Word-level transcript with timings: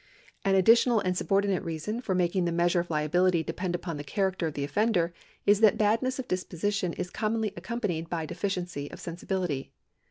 An 0.43 0.55
additional 0.55 0.99
and 0.99 1.15
subordinate 1.15 1.61
reason 1.63 2.01
for 2.01 2.15
making 2.15 2.45
the 2.45 2.51
measure 2.51 2.79
of 2.79 2.89
liability 2.89 3.43
depend 3.43 3.75
upon 3.75 3.97
the 3.97 4.03
character 4.03 4.47
of 4.47 4.55
the 4.55 4.65
oftender 4.67 5.11
is 5.45 5.59
that 5.59 5.77
badness 5.77 6.17
of 6.17 6.27
disposition 6.27 6.93
is 6.93 7.11
commonly 7.11 7.53
accompanied 7.55 8.09
by 8.09 8.25
deficiency 8.25 8.89
of 8.89 8.99
sensibility. 8.99 9.69